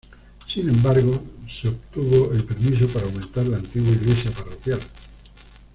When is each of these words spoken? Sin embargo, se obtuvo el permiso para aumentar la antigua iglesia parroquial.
Sin 0.47 0.67
embargo, 0.67 1.21
se 1.47 1.67
obtuvo 1.67 2.33
el 2.33 2.43
permiso 2.43 2.87
para 2.87 3.05
aumentar 3.05 3.45
la 3.45 3.57
antigua 3.57 3.91
iglesia 3.91 4.31
parroquial. 4.31 4.79